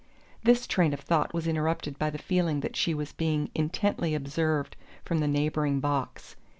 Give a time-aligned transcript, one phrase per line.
[0.41, 4.75] This train of thought was interrupted by the feeling that she was being intently observed
[5.05, 6.35] from the neighbouring box.